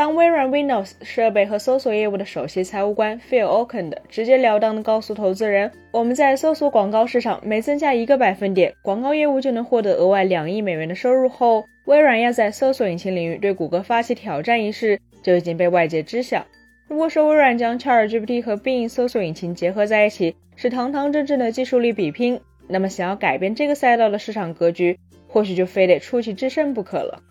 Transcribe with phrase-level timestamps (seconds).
[0.00, 16.46] 当微软 Windows 设备和搜索业务的首席财务官 Phil Oakland 直截了当地告诉投资人，我们在搜索广告市场每增加一个百分点，广告业务就能获得额外两亿美元的收入后，微软要在搜索引擎领域对谷歌发起挑战一事就已经被外界知晓。
[16.88, 24.98] 如果说微软将 ChatGPT 和 Bing 搜索引擎结合在一起是堂堂正正的技术力比拼，那么想要改变这个赛道的市场格局，
[25.28, 27.22] 或许就非得出奇制胜不可了。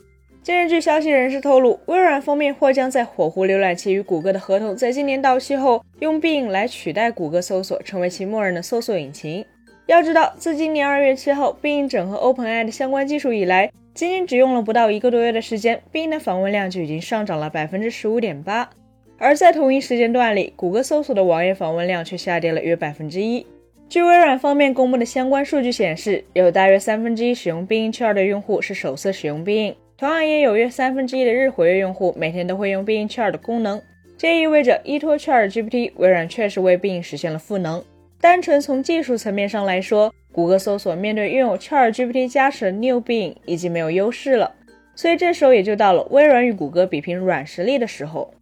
[0.41, 9.45] 近日，据消息人士透露，微软方面或将在火狐浏览器与谷歌的合同在今年到期后，用 Bing 来取代谷歌搜索，成为其默认的搜索引擎。
[9.85, 18.69] 要知道，自今年二月七号 Bing 整合 OpenAI 的相关技术以来，仅仅只用了不到一个多月的时间，Bing 的访问量就已经上涨了百分之十五点八。
[19.17, 23.45] 而在同一时间段里，谷歌搜索的网页访问量却下跌了约百分之一。
[23.89, 29.75] 据微软方面公布的相关数据显示，有大约三分之一使用 Bing Chat 的用户是首次使用 Bing。
[29.99, 33.81] 同样也有约三分之一的日活跃用户每天都会用 Bing Chat 的功能，
[34.17, 37.83] 这意味着依托 Chat GPT，微软确实为 Bing 实现了赋能。
[38.21, 44.49] 单纯从技术层面上来说，谷歌搜索面对拥有 Chat GPT 加持的 New Bing 已经没有优势了，
[44.95, 48.33] 所以这时候也就到了微软与谷歌比拼软实力的时候。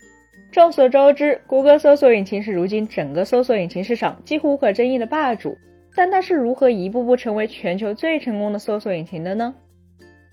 [0.52, 5.58] 众所周知，谷歌搜索引擎是如今整个搜索引擎市场几乎无可争议的霸主，
[5.96, 9.56] 但它是如何一步步成为全球最成功的搜索引擎的呢？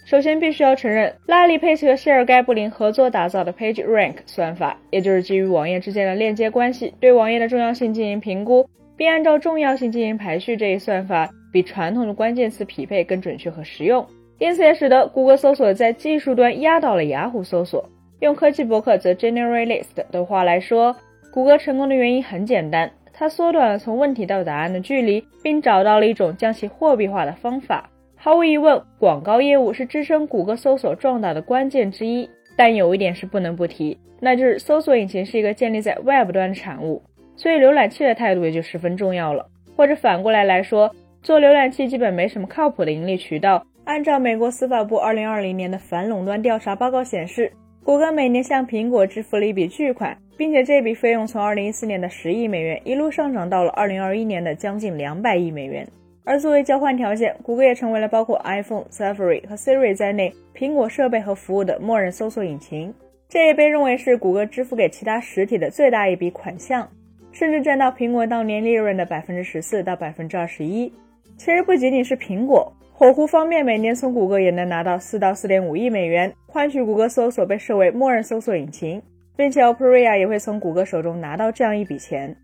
[0.05, 10.59] 首先，必须要承认，拉里·佩奇和谢尔盖·布林合作打造的 PageRank 算法，也就是基于网页之间的链接关系，对网页的重要性进行评估，并按照重要性进行排序。
[10.59, 14.07] 这一算法比传统的关键词匹配更准确和实用，
[14.39, 17.89] 因此也使得谷歌搜索在技术端压倒了雅虎搜索。
[18.21, 20.95] 用科技博客 The Generalist 的话来说，
[21.33, 27.89] 谷歌成功的原因很简单，它缩短了从问题到答案的距离，并找到了一种将其货币化的方法。
[28.25, 32.27] 毫无疑问，广告业务是支撑谷歌搜索壮大的关键之一。
[32.57, 37.03] 但有一点是不能不提，那就是搜索引擎是一个建立在 Web 端的产物，
[37.37, 39.47] 所以浏览器的态度也就十分重要了。
[39.77, 43.63] 或者反过来来说，做浏览器基本没什么靠谱的盈利渠道。
[43.85, 47.53] 按照美国司法部2020年的反垄断调查报告显示，
[47.85, 55.87] 谷歌每年向苹果支付了一笔巨款，并且这笔费用从2014年的十亿美元一路上涨到了2021年的将近两百亿美元。
[56.25, 62.93] 而作为交换条件，谷歌也成为了包括 iPhone、Safari 和 Siri 在内苹果设备和服务的默认搜索引擎。
[63.29, 66.89] 这也被认为是谷歌支付给其他实体的最大一笔款项，
[67.31, 70.91] 甚至占到苹果当年利润的百分之十四到百分之二十一。
[71.37, 79.03] 其实不仅仅是苹果，火狐方面每年从谷歌也能拿到四到四点五亿美元，换取谷歌搜索被设为默认搜索引擎，
[79.37, 82.35] 并且 Opera 也会从谷歌手中拿到这样一笔钱。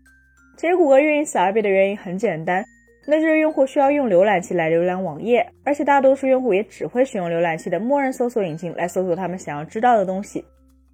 [0.57, 2.63] 其实谷歌愿意撒币的原因很简单。
[3.11, 10.45] 那就是用户需要用浏览器来浏览网页，而且大多数用户也只会使用浏览器的默认搜索引擎来搜索他们想要知道的东西。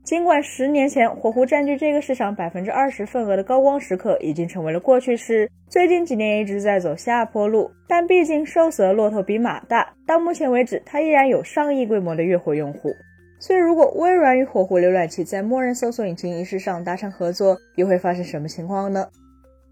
[0.03, 12.89] 尽管十年前火狐占据这个市场百分之二十份额的高光时刻已经成为了过去式，最近几年一直在走下坡路，但毕竟瘦死的骆驼比马大，到目前为止它依然有上亿规模的月活用户。
[13.38, 19.05] 所以，如果微软与火狐浏览器在默认搜索引擎一事上达成合作，又会发生什么情况呢？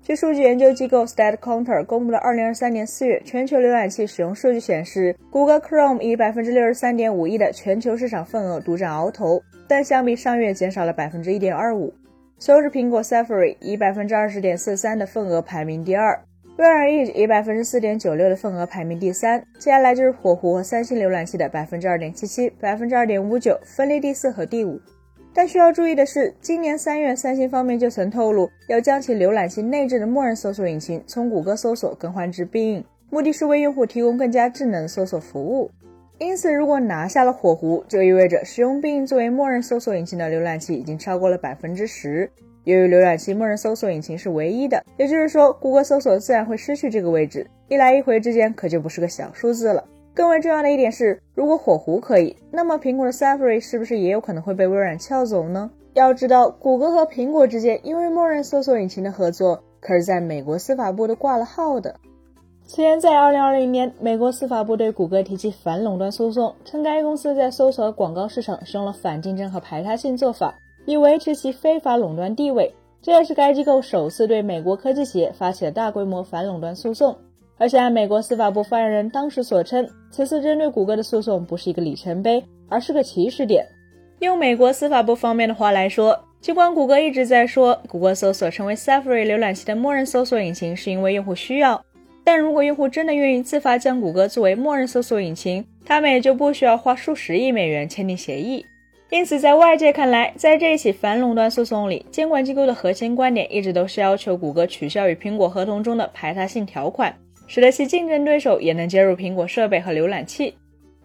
[0.06, 11.92] 据数据研究机构 StatCounter 公布的2023年4月全球浏览器使用数据显示，谷歌 Chrome 以63.5%亿的全球市场份额独占鳌头，但相比上月减少了1.25%。
[12.38, 16.22] 随后是苹果 Safari 以20.43%的份额排名第二，
[16.58, 24.80] 微软 Edge 以4.96%的份额排名第三，接下来就是火狐和三星浏览器的2.77%、2.59%，分列第四和第五。
[25.36, 35.70] 但需要注意的是，今年三月，三星方面就曾透露要将其浏览器内置的默认搜索引擎从谷歌搜索更换至 Bing，目的是为用户提供更加智能搜索服务。
[36.20, 42.32] 因此，如果拿下了火狐，就意味着使用 Bing 作为默认搜索引擎的浏览器已经超过了百分之十。
[42.64, 47.46] 由于浏览器默认搜索引擎是唯一的，也就是说，谷歌搜索自然会失去这个位置。
[47.68, 49.84] 一来一回之间，可就不是个小数字了。
[50.16, 55.70] 更为重要的一点是，如果火狐可以，那么苹果的 Safari 是不是也有可能会被微软撬走呢？
[55.94, 61.96] 要知道，谷歌和苹果之间因为默认搜索引擎的合作，可是在美国司法部都挂了号的。
[62.66, 70.56] 此前，在2020年，美国司法部对谷歌提起反垄断诉讼，称该公司在搜索广告市场使用了反竞争和排他性做法，
[70.86, 72.74] 以维持其非法垄断地位。
[73.02, 77.16] 这也是该机构首次对美国科技企业发起了大规模反垄断诉讼。
[77.58, 83.66] 而且按美国司法部发言人当时所称，此次针对谷歌的诉讼不是一个里程碑，而是个起始点。
[84.20, 91.84] 用美国司法部方面的话来说，尽管谷歌一直在说谷歌搜索成为 Safari 浏览器的默认搜索引擎是因为用户需要，
[92.24, 98.66] 但如果用户真的愿意自发将谷歌作为默认搜索引擎，他们也就不需要花数十亿美元签订协议。
[99.12, 107.16] 因此，在外界看来，在这一起反垄断诉讼里，监管机构的核心观点一直都是要求谷歌取消与苹果合同中的排他性条款，
[107.48, 110.56] 使得其竞争对手也能接入苹果设备和浏览器。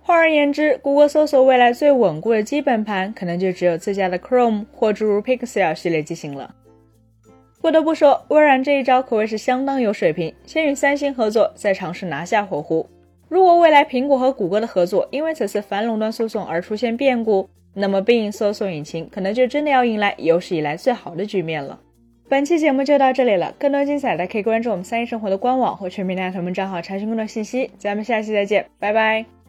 [0.02, 6.54] 换而言之，谷歌搜索未来最稳固的基本盘，可能就只有自家的 Chrome 或诸如 Pixel 系列机型了。
[7.60, 12.88] 不得不说，微软这一招可谓是相当有水平，先与三星合作，再尝试拿下火狐。
[13.28, 21.78] 如果未来苹果和谷歌的合作因为此次反垄断诉讼而出现变故，那么 Bing 搜索引擎可能就真的要迎来有史以来最好的局面了。
[22.30, 27.72] 本期节目就到这里了，更多精彩的可以关注我们三一生活的官网或全民大头们账号查询更多信息。
[27.76, 29.39] 咱们下期再见，拜拜。